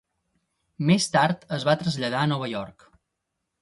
Més 0.91 1.07
tard 1.17 1.47
es 1.59 1.69
va 1.71 1.79
traslladar 1.85 2.25
a 2.25 2.35
Nova 2.35 2.53
York. 2.59 2.93